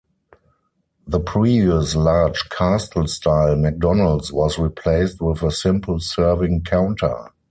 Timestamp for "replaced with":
4.57-5.43